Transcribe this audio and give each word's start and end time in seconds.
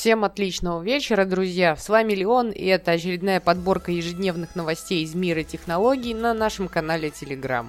Всем 0.00 0.24
отличного 0.24 0.82
вечера, 0.82 1.26
друзья! 1.26 1.76
С 1.76 1.90
вами 1.90 2.14
Леон, 2.14 2.52
и 2.52 2.64
это 2.64 2.92
очередная 2.92 3.38
подборка 3.38 3.92
ежедневных 3.92 4.56
новостей 4.56 5.04
из 5.04 5.14
мира 5.14 5.42
технологий 5.42 6.14
на 6.14 6.32
нашем 6.32 6.68
канале 6.68 7.08
Telegram. 7.08 7.66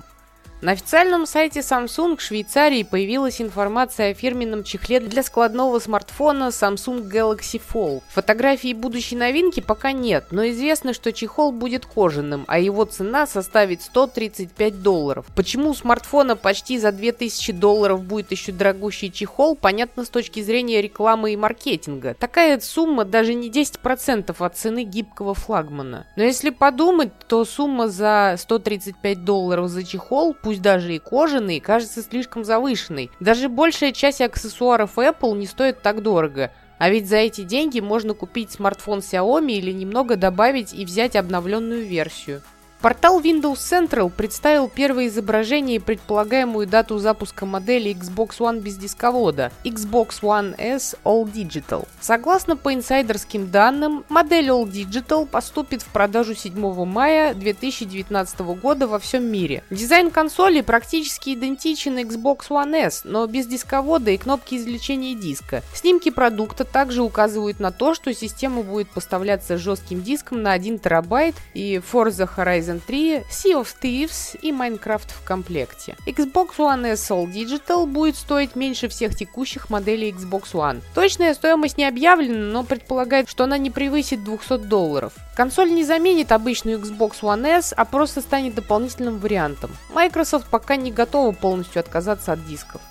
На 0.61 0.73
официальном 0.73 1.25
сайте 1.25 1.61
Samsung 1.61 2.19
Швейцарии 2.19 2.83
появилась 2.83 3.41
информация 3.41 4.11
о 4.11 4.13
фирменном 4.13 4.63
чехле 4.63 4.99
для 4.99 5.23
складного 5.23 5.79
смартфона 5.79 6.49
Samsung 6.49 7.09
Galaxy 7.09 7.59
Fold. 7.59 8.03
Фотографии 8.09 8.73
будущей 8.73 9.15
новинки 9.15 9.59
пока 9.59 9.91
нет, 9.91 10.25
но 10.29 10.47
известно, 10.49 10.93
что 10.93 11.11
чехол 11.11 11.51
будет 11.51 11.87
кожаным, 11.87 12.45
а 12.47 12.59
его 12.59 12.85
цена 12.85 13.25
составит 13.25 13.81
135 13.81 14.83
долларов. 14.83 15.25
Почему 15.35 15.71
у 15.71 15.73
смартфона 15.73 16.35
почти 16.35 16.77
за 16.77 16.91
2000 16.91 17.53
долларов 17.53 18.03
будет 18.03 18.29
еще 18.29 18.51
дорогущий 18.51 19.11
чехол, 19.11 19.55
понятно 19.55 20.05
с 20.05 20.09
точки 20.09 20.43
зрения 20.43 20.79
рекламы 20.79 21.33
и 21.33 21.37
маркетинга. 21.37 22.13
Такая 22.13 22.59
сумма 22.59 23.03
даже 23.03 23.33
не 23.33 23.49
10% 23.49 24.35
от 24.37 24.57
цены 24.57 24.83
гибкого 24.83 25.33
флагмана. 25.33 26.05
Но 26.15 26.21
если 26.21 26.51
подумать, 26.51 27.09
то 27.27 27.45
сумма 27.45 27.87
за 27.87 28.35
135 28.37 29.25
долларов 29.25 29.67
за 29.67 29.83
чехол, 29.83 30.35
пусть 30.39 30.50
пусть 30.51 30.61
даже 30.61 30.93
и 30.93 30.99
кожаный, 30.99 31.61
кажется 31.61 32.01
слишком 32.01 32.43
завышенной. 32.43 33.09
Даже 33.21 33.47
большая 33.47 33.93
часть 33.93 34.19
аксессуаров 34.19 34.97
Apple 34.97 35.37
не 35.37 35.45
стоит 35.45 35.81
так 35.81 36.01
дорого. 36.01 36.51
А 36.77 36.89
ведь 36.89 37.07
за 37.07 37.15
эти 37.17 37.43
деньги 37.43 37.79
можно 37.79 38.13
купить 38.13 38.51
смартфон 38.51 38.99
Xiaomi 38.99 39.53
или 39.53 39.71
немного 39.71 40.17
добавить 40.17 40.73
и 40.73 40.83
взять 40.83 41.15
обновленную 41.15 41.85
версию. 41.85 42.41
Портал 42.81 43.21
Windows 43.21 43.57
Central 43.57 44.09
представил 44.09 44.67
первое 44.67 45.05
изображение 45.05 45.75
и 45.75 45.79
предполагаемую 45.79 46.65
дату 46.65 46.97
запуска 46.97 47.45
модели 47.45 47.95
Xbox 47.95 48.39
One 48.39 48.59
без 48.59 48.75
дисковода 48.75 49.51
Xbox 49.63 50.21
One 50.23 50.55
S 50.57 50.95
All 51.03 51.31
Digital. 51.31 51.87
Согласно 51.99 52.57
по 52.57 52.73
инсайдерским 52.73 53.51
данным, 53.51 54.03
модель 54.09 54.49
All 54.49 54.65
Digital 54.65 55.27
поступит 55.27 55.83
в 55.83 55.89
продажу 55.89 56.33
7 56.33 56.85
мая 56.85 57.35
2019 57.35 58.39
года 58.39 58.87
во 58.87 58.97
всем 58.97 59.25
мире. 59.25 59.63
Дизайн 59.69 60.09
консоли 60.09 60.61
практически 60.61 61.35
идентичен 61.35 61.99
Xbox 61.99 62.47
One 62.49 62.73
S, 62.73 63.01
но 63.03 63.27
без 63.27 63.45
дисковода 63.45 64.09
и 64.09 64.17
кнопки 64.17 64.55
извлечения 64.55 65.13
диска. 65.13 65.61
Снимки 65.75 66.09
продукта 66.09 66.63
также 66.63 67.03
указывают 67.03 67.59
на 67.59 67.71
то, 67.71 67.93
что 67.93 68.11
система 68.15 68.63
будет 68.63 68.89
поставляться 68.89 69.59
жестким 69.59 70.01
диском 70.01 70.41
на 70.41 70.53
1 70.53 70.79
терабайт 70.79 71.35
и 71.53 71.75
Forza 71.75 72.27
Horizon 72.35 72.70
Horizon 72.71 72.81
3, 72.85 73.23
Sea 73.29 73.53
of 73.61 73.67
Thieves 73.81 74.37
и 74.41 74.51
Minecraft 74.51 75.07
в 75.07 75.25
комплекте. 75.25 75.95
Xbox 76.05 76.57
One 76.57 76.85
S 76.93 77.11
All 77.11 77.25
Digital 77.25 77.85
будет 77.85 78.15
стоить 78.15 78.55
меньше 78.55 78.87
всех 78.87 79.15
текущих 79.15 79.69
моделей 79.69 80.11
Xbox 80.11 80.53
One. 80.53 80.81
Точная 80.93 81.33
стоимость 81.33 81.77
не 81.77 81.85
объявлена, 81.85 82.51
но 82.51 82.63
предполагает, 82.63 83.29
что 83.29 83.43
она 83.43 83.57
не 83.57 83.69
превысит 83.69 84.23
200 84.23 84.57
долларов. 84.67 85.13
Консоль 85.35 85.71
не 85.71 85.83
заменит 85.83 86.31
обычную 86.31 86.79
Xbox 86.79 87.21
One 87.21 87.45
S, 87.45 87.73
а 87.75 87.85
просто 87.85 88.21
станет 88.21 88.55
дополнительным 88.55 89.19
вариантом. 89.19 89.71
Microsoft 89.93 90.47
пока 90.47 90.75
не 90.75 90.91
готова 90.91 91.31
полностью 91.31 91.79
отказаться 91.79 92.33
от 92.33 92.45
дисков. 92.45 92.81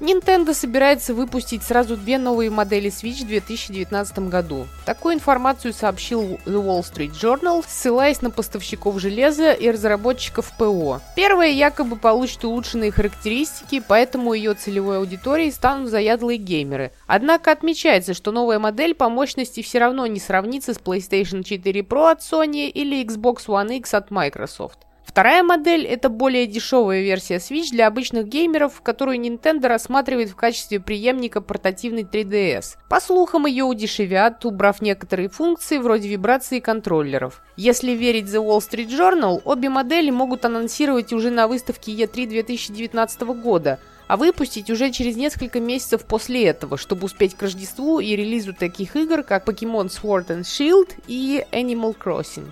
Nintendo 0.00 0.54
собирается 0.54 1.12
выпустить 1.12 1.62
сразу 1.62 1.94
две 1.94 2.16
новые 2.16 2.48
модели 2.48 2.90
Switch 2.90 3.22
в 3.22 3.28
2019 3.28 4.30
году. 4.30 4.66
Такую 4.86 5.14
информацию 5.14 5.74
сообщил 5.74 6.22
The 6.22 6.40
Wall 6.46 6.80
Street 6.80 7.12
Journal, 7.12 7.62
ссылаясь 7.68 8.22
на 8.22 8.30
поставщиков 8.30 8.98
железа 8.98 9.52
и 9.52 9.70
разработчиков 9.70 10.52
ПО. 10.56 11.00
Первая 11.16 11.50
якобы 11.50 11.96
получит 11.96 12.42
улучшенные 12.44 12.92
характеристики, 12.92 13.82
поэтому 13.86 14.32
ее 14.32 14.54
целевой 14.54 14.98
аудиторией 14.98 15.52
станут 15.52 15.90
заядлые 15.90 16.38
геймеры. 16.38 16.92
Однако 17.06 17.52
отмечается, 17.52 18.14
что 18.14 18.32
новая 18.32 18.58
модель 18.58 18.94
по 18.94 19.10
мощности 19.10 19.62
все 19.62 19.80
равно 19.80 20.06
не 20.06 20.18
сравнится 20.18 20.72
с 20.72 20.78
PlayStation 20.78 21.42
4 21.42 21.80
Pro 21.82 22.10
от 22.10 22.20
Sony 22.20 22.68
или 22.68 23.04
Xbox 23.04 23.46
One 23.48 23.76
X 23.76 23.92
от 23.92 24.10
Microsoft. 24.10 24.89
Вторая 25.10 25.42
модель– 25.42 25.84
это 25.86 26.08
более 26.08 26.46
дешевая 26.46 27.02
версия 27.02 27.38
Switch 27.38 27.72
для 27.72 27.88
обычных 27.88 28.28
геймеров, 28.28 28.80
которую 28.80 29.18
Nintendo 29.18 29.66
рассматривает 29.66 30.30
в 30.30 30.36
качестве 30.36 30.78
преемника 30.78 31.40
портативной 31.40 32.04
3DS. 32.04 32.76
По 32.88 33.00
слухам, 33.00 33.46
ее 33.46 33.64
удешевят, 33.64 34.44
убрав 34.44 34.80
некоторые 34.80 35.28
функции 35.28 35.78
вроде 35.78 36.08
вибрации 36.08 36.60
контроллеров. 36.60 37.42
Если 37.56 37.90
верить 37.90 38.26
The 38.26 38.40
Wall 38.40 38.60
Street 38.60 38.86
Journal, 38.86 39.42
обе 39.44 39.68
модели 39.68 40.10
могут 40.10 40.44
анонсировать 40.44 41.12
уже 41.12 41.30
на 41.30 41.48
выставке 41.48 41.90
E3 41.90 42.28
2019 42.28 43.22
года, 43.22 43.80
а 44.06 44.16
выпустить 44.16 44.70
уже 44.70 44.92
через 44.92 45.16
несколько 45.16 45.58
месяцев 45.58 46.04
после 46.04 46.44
этого, 46.44 46.76
чтобы 46.76 47.06
успеть 47.06 47.34
к 47.34 47.42
Рождеству 47.42 47.98
и 47.98 48.14
релизу 48.14 48.54
таких 48.54 48.94
игр, 48.94 49.24
как 49.24 49.48
Pokemon 49.48 49.88
Sword 49.88 50.28
and 50.28 50.42
Shield 50.42 50.90
и 51.08 51.44
Animal 51.50 51.96
Crossing. 51.98 52.46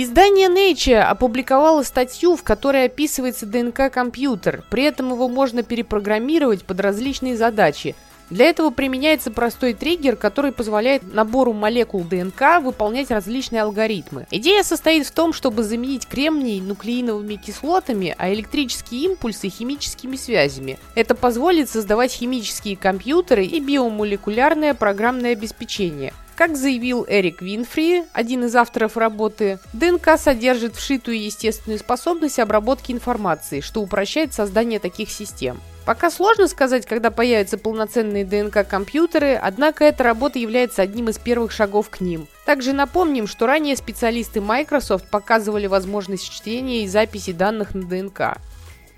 Издание 0.00 0.48
Nature 0.48 1.00
опубликовало 1.00 1.82
статью, 1.82 2.36
в 2.36 2.44
которой 2.44 2.84
описывается 2.84 3.46
ДНК-компьютер, 3.46 4.62
при 4.70 4.84
этом 4.84 5.10
его 5.10 5.28
можно 5.28 5.64
перепрограммировать 5.64 6.62
под 6.62 6.78
различные 6.78 7.36
задачи. 7.36 7.96
Для 8.30 8.44
этого 8.44 8.70
применяется 8.70 9.32
простой 9.32 9.74
триггер, 9.74 10.14
который 10.14 10.52
позволяет 10.52 11.12
набору 11.12 11.52
молекул 11.52 12.04
ДНК 12.04 12.60
выполнять 12.62 13.10
различные 13.10 13.62
алгоритмы. 13.62 14.28
Идея 14.30 14.62
состоит 14.62 15.04
в 15.04 15.10
том, 15.10 15.32
чтобы 15.32 15.64
заменить 15.64 16.06
кремний 16.06 16.60
нуклеиновыми 16.60 17.34
кислотами, 17.34 18.14
а 18.18 18.32
электрические 18.32 19.00
импульсы 19.02 19.48
химическими 19.48 20.14
связями. 20.14 20.78
Это 20.94 21.16
позволит 21.16 21.68
создавать 21.68 22.12
химические 22.12 22.76
компьютеры 22.76 23.44
и 23.44 23.58
биомолекулярное 23.58 24.74
программное 24.74 25.32
обеспечение– 25.32 26.12
как 26.38 26.56
заявил 26.56 27.04
Эрик 27.08 27.42
Винфри, 27.42 28.04
один 28.12 28.44
из 28.44 28.54
авторов 28.54 28.96
работы, 28.96 29.58
ДНК 29.72 30.16
содержит 30.16 30.76
вшитую 30.76 31.20
естественную 31.20 31.80
способность 31.80 32.38
обработки 32.38 32.92
информации, 32.92 33.60
что 33.60 33.82
упрощает 33.82 34.32
создание 34.32 34.78
таких 34.78 35.10
систем. 35.10 35.60
Пока 35.84 36.12
сложно 36.12 36.46
сказать, 36.46 36.86
когда 36.86 37.10
появятся 37.10 37.58
полноценные 37.58 38.24
ДНК-компьютеры, 38.24 39.34
однако 39.34 39.82
эта 39.82 40.04
работа 40.04 40.38
является 40.38 40.80
одним 40.80 41.08
из 41.08 41.18
первых 41.18 41.50
шагов 41.50 41.90
к 41.90 42.00
ним. 42.00 42.28
Также 42.46 42.72
напомним, 42.72 43.26
что 43.26 43.46
ранее 43.46 43.74
специалисты 43.76 44.40
Microsoft 44.40 45.10
показывали 45.10 45.66
возможность 45.66 46.30
чтения 46.30 46.84
и 46.84 46.88
записи 46.88 47.32
данных 47.32 47.74
на 47.74 47.82
ДНК. 47.82 48.38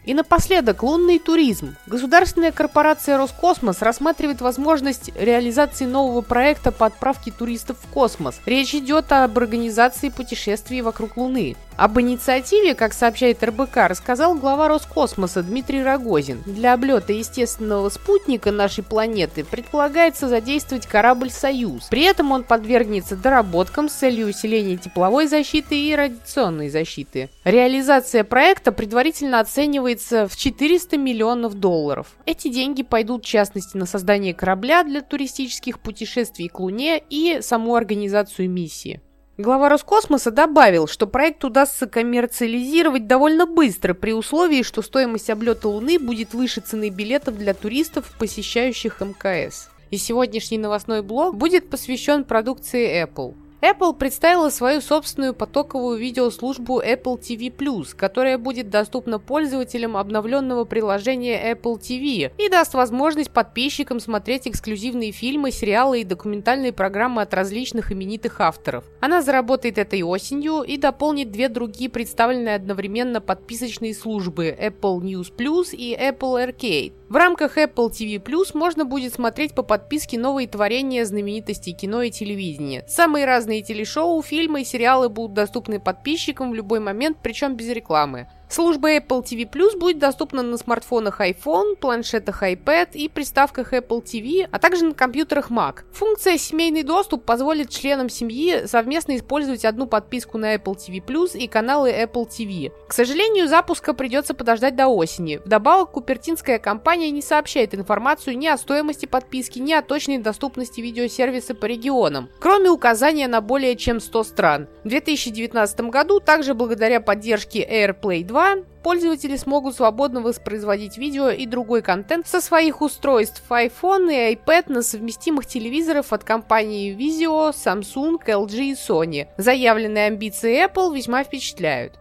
И 0.05 0.15
напоследок, 0.15 0.83
лунный 0.83 1.19
туризм. 1.19 1.77
Государственная 1.87 2.53
корпорация 2.53 3.19
Роскосмос 3.19 3.83
рассматривает 3.83 4.41
возможность 4.41 5.11
реализации 5.15 5.85
нового 5.85 6.23
проекта 6.23 6.73
по 6.73 6.87
отправке 6.87 7.31
туристов 7.31 7.77
в 7.83 7.87
космос. 7.93 8.41
Речь 8.47 8.75
идет 8.75 9.13
об 9.13 9.37
организации 9.39 10.09
путешествий 10.09 10.81
вокруг 10.81 11.17
Луны. 11.17 11.55
Об 11.81 11.99
инициативе, 11.99 12.75
как 12.75 12.93
сообщает 12.93 13.43
РБК, 13.43 13.89
рассказал 13.89 14.35
глава 14.35 14.69
Роскосмоса 14.69 15.43
Дмитрий 15.43 15.83
Рогозин. 15.83 16.43
Для 16.45 16.75
облета 16.75 17.15
естественного 17.15 17.89
спутника 17.89 18.53
нашей 18.53 18.85
планеты 18.85 19.45
предполагается 19.45 20.29
задействовать 20.29 20.87
корабль 20.87 21.31
«Союз». 21.31 21.85
При 21.89 22.03
этом 22.03 22.33
он 22.33 22.45
подвергнется 22.45 23.17
доработкам 23.17 23.89
с 23.89 23.95
целью 23.95 24.29
усиления 24.29 24.77
тепловой 24.77 25.27
защиты 25.27 25.83
и 25.83 25.97
радиационной 25.97 26.69
защиты. 26.69 27.31
Реализация 27.45 28.25
проекта 28.25 28.73
предварительно 28.73 29.41
оценивается 29.41 30.29
в 30.29 30.37
400 30.37 30.99
миллионов 30.99 31.55
долларов. 31.55 32.09
Эти 32.27 32.49
деньги 32.49 32.83
пойдут 32.83 33.25
в 33.25 33.27
частности 33.27 33.79
на 33.79 33.87
создание 33.87 34.35
корабля 34.35 34.85
для 34.85 35.01
туристических 35.01 35.79
путешествий 35.79 36.49
к 36.49 36.61
Луне 36.61 37.03
и 37.09 37.39
саму 37.41 37.75
организацию 37.75 38.51
миссии. 38.51 39.01
Глава 39.41 39.71
Роскосмоса 39.71 40.31
добавил, 40.31 40.87
что 40.87 41.07
проект 41.07 41.45
удастся 41.47 41.87
коммерциализировать 41.87 43.07
довольно 43.07 43.47
быстро, 43.47 43.95
при 43.95 44.13
условии, 44.13 44.63
что 44.63 44.83
стоимость 44.83 45.31
облета 45.31 45.67
Луны 45.67 45.99
будет 45.99 46.35
выше 46.35 46.61
цены 46.61 46.91
билетов 46.91 47.39
для 47.39 47.55
туристов, 47.55 48.15
посещающих 48.19 49.01
МКС. 49.01 49.71
И 49.91 49.97
сегодняшний 49.97 50.59
новостной 50.59 51.01
блог 51.01 51.39
будет 51.39 51.71
посвящен 51.71 52.25
продукции 52.25 53.03
Apple. 53.03 53.35
Apple 53.63 53.95
представила 53.95 54.49
свою 54.49 54.81
собственную 54.81 55.35
потоковую 55.35 55.99
видеослужбу 55.99 56.81
Apple 56.81 57.21
TV+, 57.21 57.95
которая 57.95 58.39
будет 58.39 58.71
доступна 58.71 59.19
пользователям 59.19 59.99
обновленного 59.99 60.65
приложения 60.65 61.53
Apple 61.53 61.79
TV 61.79 62.33
и 62.39 62.49
даст 62.49 62.73
возможность 62.73 63.31
подписчикам 63.31 64.01
смотреть 64.01 64.49
эксклюзивные 64.49 65.13
фильмы, 65.13 65.51
сериалы 65.51 66.01
и 66.01 66.05
документальные 66.05 66.73
программы 66.73 67.21
от 67.21 67.35
различных 67.35 67.93
именитых 67.93 68.41
авторов. 68.41 68.85
Она 69.01 69.21
заработает 69.21 69.77
этой 69.77 70.03
осенью 70.03 70.63
и 70.63 70.79
дополнит 70.79 71.31
две 71.31 71.51
другие 71.51 71.91
представленные 71.91 72.55
одновременно 72.55 73.21
подписочные 73.21 73.95
службы 73.95 74.57
Apple 74.59 75.01
News 75.01 75.33
Plus 75.37 75.75
и 75.75 75.95
Apple 75.95 76.47
Arcade. 76.47 76.93
В 77.11 77.17
рамках 77.17 77.59
Apple 77.59 77.91
TV 77.91 78.23
Plus 78.23 78.51
можно 78.55 78.85
будет 78.85 79.13
смотреть 79.13 79.53
по 79.53 79.65
подписке 79.65 80.17
новые 80.17 80.47
творения 80.47 81.05
знаменитостей 81.05 81.73
кино 81.73 82.03
и 82.03 82.13
телевидения. 82.13 82.85
Самые 82.87 83.25
разные 83.25 83.63
телешоу, 83.63 84.23
фильмы 84.23 84.61
и 84.61 84.65
сериалы 84.65 85.09
будут 85.09 85.35
доступны 85.35 85.81
подписчикам 85.81 86.53
в 86.53 86.55
любой 86.55 86.79
момент, 86.79 87.19
причем 87.21 87.57
без 87.57 87.67
рекламы. 87.71 88.29
Служба 88.51 88.97
Apple 88.97 89.23
TV 89.23 89.49
Plus 89.49 89.79
будет 89.79 90.01
доступна 90.01 90.43
на 90.43 90.59
смартфонах 90.59 91.21
iPhone, 91.21 91.77
планшетах 91.77 92.43
iPad 92.43 92.89
и 92.95 93.09
приставках 93.09 93.73
Apple 93.73 94.03
TV, 94.03 94.49
а 94.51 94.59
также 94.59 94.87
на 94.87 94.93
компьютерах 94.93 95.53
Mac. 95.53 95.85
Функция 95.93 96.37
«Семейный 96.37 96.83
доступ» 96.83 97.25
позволит 97.25 97.71
членам 97.71 98.09
семьи 98.09 98.67
совместно 98.67 99.17
использовать 99.17 99.65
одну 99.65 99.87
подписку 99.87 100.37
на 100.37 100.57
Apple 100.57 100.75
TV 100.75 101.01
Plus 101.01 101.39
и 101.39 101.47
каналы 101.47 101.93
Apple 101.93 102.27
TV. 102.29 102.73
К 102.89 102.93
сожалению, 102.93 103.47
запуска 103.47 103.95
придется 103.95 104.35
подождать 104.35 104.75
до 104.75 104.89
осени. 104.89 105.37
Вдобавок, 105.45 105.93
купертинская 105.93 106.59
компания 106.59 107.13
не 107.13 107.23
сообщает 107.23 107.73
информацию 107.73 108.37
ни 108.37 108.49
о 108.49 108.59
стоимости 108.59 109.07
подписки, 109.07 109.61
ни 109.61 109.73
о 109.73 109.81
точной 109.81 110.19
доступности 110.19 110.81
видеосервиса 110.81 111.55
по 111.55 111.67
регионам, 111.67 112.29
кроме 112.41 112.69
указания 112.69 113.29
на 113.29 113.41
более 113.41 113.77
чем 113.77 114.01
100 114.01 114.25
стран. 114.25 114.69
В 114.83 114.89
2019 114.89 115.83
году 115.83 116.19
также 116.19 116.55
благодаря 116.55 117.01
поддержке 117.01 117.65
AirPlay 117.65 118.25
2 118.25 118.40
2 118.41 118.65
пользователи 118.83 119.37
смогут 119.37 119.77
свободно 119.77 120.23
воспроизводить 120.23 120.97
видео 120.97 121.29
и 121.29 121.45
другой 121.45 121.83
контент 121.83 122.27
со 122.27 122.41
своих 122.41 122.81
устройств 122.81 123.43
iPhone 123.51 124.11
и 124.11 124.35
iPad 124.35 124.73
на 124.73 124.81
совместимых 124.81 125.45
телевизорах 125.45 126.07
от 126.09 126.25
компании 126.25 126.97
Vizio, 126.97 127.53
Samsung, 127.53 128.17
LG 128.25 128.57
и 128.61 128.73
Sony. 128.73 129.29
Заявленные 129.37 130.07
амбиции 130.07 130.67
Apple 130.67 130.97
весьма 130.97 131.23
впечатляют. 131.23 132.00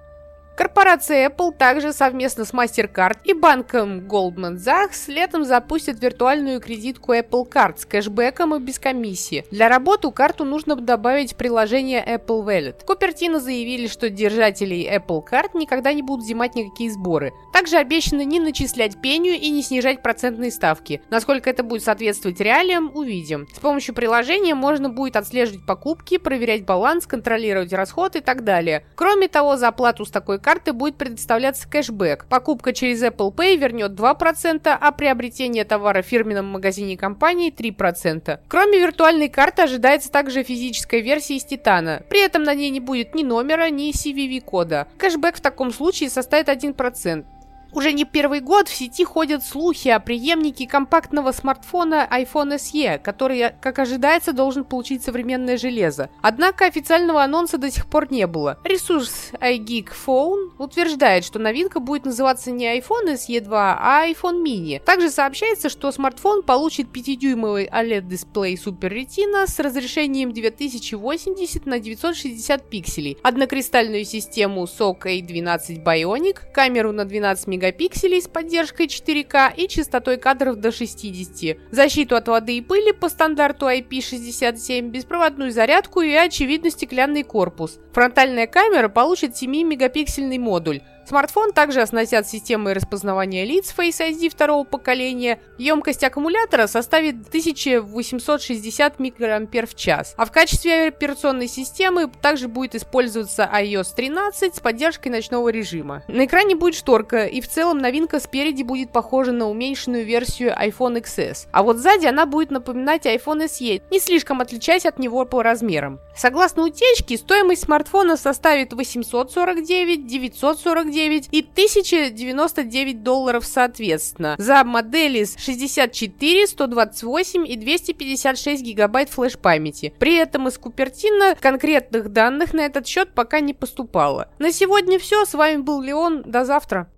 Корпорация 0.60 1.30
Apple 1.30 1.54
также 1.58 1.94
совместно 1.94 2.44
с 2.44 2.52
MasterCard 2.52 3.20
и 3.24 3.32
банком 3.32 4.00
Goldman 4.00 4.58
Sachs 4.58 5.06
летом 5.08 5.46
запустит 5.46 6.02
виртуальную 6.02 6.60
кредитку 6.60 7.14
Apple 7.14 7.50
Card 7.50 7.78
с 7.78 7.86
кэшбэком 7.86 8.54
и 8.54 8.60
без 8.60 8.78
комиссии. 8.78 9.46
Для 9.52 9.70
работы 9.70 10.12
карту 10.12 10.44
нужно 10.44 10.76
добавить 10.76 11.38
приложение 11.38 12.04
Apple 12.06 12.46
Wallet. 12.46 12.84
Купертино 12.86 13.40
заявили, 13.40 13.88
что 13.88 14.10
держателей 14.10 14.86
Apple 14.94 15.22
Card 15.26 15.52
никогда 15.54 15.94
не 15.94 16.02
будут 16.02 16.26
взимать 16.26 16.56
никакие 16.56 16.92
сборы. 16.92 17.32
Также 17.54 17.78
обещано 17.78 18.26
не 18.26 18.42
начислять 18.42 19.02
пению 19.02 19.36
и 19.36 19.50
не 19.52 19.64
снижать 19.64 20.04
процентные 20.04 20.52
ставки. 20.52 21.02
Насколько 21.10 21.50
это 21.50 21.64
будет 21.64 21.84
соответствовать 21.86 22.42
реалиям, 22.42 22.92
увидим. 22.94 23.48
С 23.54 23.60
помощью 23.60 23.96
приложения 23.96 24.56
можно 24.56 24.90
будет 24.90 25.16
отслеживать 25.16 25.66
покупки, 25.66 26.18
проверять 26.18 26.66
баланс, 26.66 27.08
контролировать 27.08 27.72
расход 27.72 28.18
и 28.18 28.20
так 28.20 28.44
далее. 28.44 28.86
Кроме 28.96 29.30
того, 29.30 29.56
за 29.56 29.70
оплату 29.70 30.04
с 30.04 30.12
такой 30.12 30.38
картой 30.38 30.49
карты 30.50 30.74
будет 30.74 30.96
предоставляться 30.96 31.70
кэшбэк. 31.70 32.26
Покупка 32.26 32.74
через 32.74 33.04
Apple 33.04 33.32
Pay 33.32 33.56
вернет 33.56 33.92
2%, 33.92 34.62
а 34.66 34.92
приобретение 34.92 35.64
товара 35.64 36.02
в 36.02 36.08
фирменном 36.08 36.48
магазине 36.48 36.98
компании 36.98 37.54
3%. 37.54 38.40
Кроме 38.48 38.80
виртуальной 38.80 39.30
карты 39.30 39.62
ожидается 39.62 40.12
также 40.12 40.42
физическая 40.42 41.02
версия 41.02 41.36
из 41.36 41.46
Титана. 41.46 42.02
При 42.10 42.26
этом 42.26 42.42
на 42.42 42.56
ней 42.56 42.72
не 42.72 42.80
будет 42.80 43.14
ни 43.14 43.22
номера, 43.22 43.70
ни 43.70 43.92
CVV-кода. 43.92 44.88
Кэшбэк 44.98 45.36
в 45.36 45.42
таком 45.42 45.72
случае 45.72 46.10
составит 46.10 46.50
1%. 46.50 47.26
Уже 47.72 47.94
не 47.94 48.04
первый 48.04 48.40
год 48.40 48.68
в 48.68 48.74
сети 48.74 49.04
ходят 49.04 49.44
слухи 49.44 49.90
о 49.90 50.00
преемнике 50.00 50.68
компактного 50.68 51.32
смартфона 51.32 52.08
iPhone 52.12 52.56
SE, 52.56 52.98
который, 52.98 53.52
как 53.62 53.78
ожидается, 53.78 54.34
должен 54.34 54.64
получить 54.64 55.04
современное 55.04 55.56
железо. 55.56 56.10
Однако 56.24 56.66
официального 56.66 57.24
анонса 57.24 57.60
до 57.60 57.70
сих 57.70 57.86
пор 57.86 58.12
не 58.12 58.26
было. 58.26 58.58
Ресурс 58.64 59.32
iGeek 59.40 59.90
Phone 60.06 60.50
утверждает, 60.58 61.24
что 61.24 61.38
новинка 61.38 61.80
будет 61.80 62.06
называться 62.06 62.50
не 62.50 62.66
iPhone 62.66 63.14
SE 63.14 63.40
2, 63.40 63.80
а 63.80 64.08
iPhone 64.10 64.44
mini. 64.44 64.82
Также 64.84 65.12
сообщается, 65.12 65.70
что 65.70 65.92
смартфон 65.92 66.42
получит 66.42 66.88
5-дюймовый 66.88 67.70
OLED-дисплей 67.70 68.56
Super 68.56 68.92
Retina 68.92 69.46
с 69.46 69.60
разрешением 69.60 70.34
2080 70.34 71.68
на 71.68 71.80
960 71.80 72.68
пикселей, 72.68 73.18
однокристальную 73.22 74.06
систему 74.06 74.64
SOC 74.64 75.04
A12 75.04 75.84
Bionic, 75.84 76.52
камеру 76.52 76.92
на 76.92 77.06
12 77.06 77.46
мегапикселей 77.46 77.59
мегапикселей 77.60 78.22
с 78.22 78.28
поддержкой 78.28 78.88
4К 78.88 79.54
и 79.56 79.68
частотой 79.68 80.18
кадров 80.18 80.56
до 80.56 80.72
60, 80.72 81.58
защиту 81.72 82.16
от 82.16 82.28
воды 82.30 82.58
и 82.58 82.62
пыли 82.62 82.94
по 82.94 83.10
стандарту 83.10 83.68
IP67, 83.68 84.90
беспроводную 84.90 85.52
зарядку 85.52 86.00
и, 86.02 86.14
очевидно, 86.14 86.72
стеклянный 86.72 87.24
корпус. 87.24 87.80
Фронтальная 87.92 88.48
камера 88.48 88.88
получит 88.88 89.34
7-мегапиксельный 89.34 90.40
модуль, 90.40 90.82
Смартфон 91.10 91.54
также 91.54 91.82
оснастят 91.82 92.28
системой 92.28 92.74
распознавания 92.74 93.44
лиц 93.44 93.74
Face 93.76 94.00
ID 94.00 94.30
второго 94.30 94.64
поколения. 94.64 95.42
Емкость 95.58 96.04
аккумулятора 96.04 96.68
составит 96.68 97.28
1860 97.30 99.00
мАч, 99.00 100.14
а 100.18 100.26
в 100.26 100.32
качестве 100.32 100.90
операционной 100.90 101.48
системы 101.48 102.12
также 102.22 102.48
будет 102.48 102.76
использоваться 102.76 103.50
iOS 103.52 103.88
13 103.96 104.56
с 104.56 104.60
поддержкой 104.60 105.08
ночного 105.08 105.50
режима. 105.50 106.04
На 106.08 106.26
экране 106.26 106.56
будет 106.56 106.76
шторка, 106.76 107.26
и 107.26 107.42
в 107.42 107.50
целом 107.50 107.80
новинка 107.80 108.20
спереди 108.20 108.62
будет 108.62 108.92
похожа 108.92 109.32
на 109.32 109.50
уменьшенную 109.50 110.06
версию 110.06 110.52
iPhone 110.52 111.02
XS, 111.02 111.48
а 111.52 111.64
вот 111.64 111.78
сзади 111.78 112.06
она 112.06 112.28
будет 112.28 112.52
напоминать 112.52 113.08
iPhone 113.08 113.46
SE, 113.46 113.82
не 113.90 114.00
слишком 114.00 114.42
отличаясь 114.42 114.86
от 114.86 115.00
него 115.00 115.26
по 115.26 115.42
размерам. 115.42 116.00
Согласно 116.16 116.66
утечке, 116.66 117.18
стоимость 117.18 117.64
смартфона 117.64 118.16
составит 118.16 118.74
849, 118.74 120.06
949 120.06 120.99
109 121.00 121.30
и 121.32 121.42
1099 121.42 123.04
долларов 123.04 123.46
соответственно. 123.46 124.36
За 124.38 124.64
модели 124.64 125.26
64, 125.26 126.48
128 126.48 127.48
и 127.48 127.56
256 127.56 128.64
гигабайт 128.64 129.10
флеш-памяти. 129.10 129.94
При 129.98 130.16
этом 130.16 130.48
из 130.48 130.58
Купертина 130.58 131.36
конкретных 131.40 132.10
данных 132.10 132.54
на 132.54 132.62
этот 132.62 132.86
счет 132.86 133.14
пока 133.14 133.40
не 133.40 133.54
поступало. 133.54 134.30
На 134.40 134.52
сегодня 134.52 135.00
все. 135.00 135.26
С 135.26 135.34
вами 135.34 135.58
был 135.58 135.82
Леон. 135.82 136.24
До 136.24 136.44
завтра. 136.44 136.90